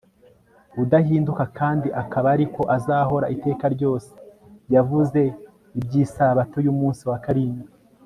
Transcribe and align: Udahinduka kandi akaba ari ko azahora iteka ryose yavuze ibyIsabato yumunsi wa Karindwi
Udahinduka 0.83 1.43
kandi 1.57 1.87
akaba 2.01 2.27
ari 2.35 2.45
ko 2.55 2.61
azahora 2.75 3.25
iteka 3.35 3.65
ryose 3.75 4.11
yavuze 4.75 5.21
ibyIsabato 5.79 6.57
yumunsi 6.65 7.03
wa 7.11 7.19
Karindwi 7.25 7.69